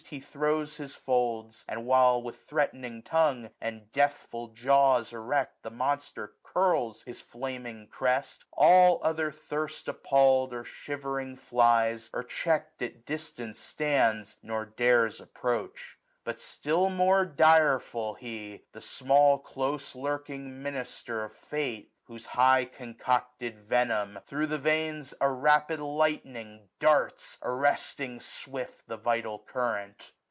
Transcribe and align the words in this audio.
He 0.09 0.19
throws 0.19 0.75
his 0.75 0.93
folds: 0.93 1.63
and 1.69 1.85
while, 1.85 2.21
with 2.21 2.43
threatning 2.45 3.01
tongue. 3.01 3.49
And 3.61 3.89
deathful 3.93 4.49
jaws 4.49 5.13
erect, 5.13 5.63
the 5.63 5.71
monster 5.71 6.33
curls 6.43 7.03
His 7.03 7.21
flaming 7.21 7.87
crest, 7.87 8.43
all 8.51 8.99
other 9.03 9.31
thirst 9.31 9.85
appalPd, 9.85 10.51
905 10.51 10.53
Or 10.59 10.63
shivering 10.65 11.35
flies, 11.37 12.09
or 12.13 12.23
checked 12.23 12.81
at 12.81 13.05
distance 13.05 13.59
stands. 13.59 14.35
Nor 14.43 14.65
dares 14.65 15.21
approach. 15.21 15.97
But 16.25 16.41
still 16.41 16.89
more 16.89 17.23
direful 17.25 18.17
he^ 18.19 18.63
The 18.73 18.81
small 18.81 19.39
close 19.39 19.95
lurking 19.95 20.61
minister 20.61 21.23
of 21.23 21.31
Fate, 21.31 21.87
Whose 22.05 22.25
high 22.25 22.65
concocted 22.65 23.57
venom 23.59 24.19
thro* 24.25 24.45
the 24.45 24.57
veins 24.57 25.13
M 25.13 25.17
2 25.19 25.19
SUMMER. 25.23 25.31
A 25.31 25.33
rapid 25.39 25.79
lightning 25.79 26.67
darts, 26.79 27.37
arresting 27.41 28.19
swift 28.19 28.83
910 28.85 28.85
The 28.87 28.97
vital 28.97 29.39
current. 29.39 30.11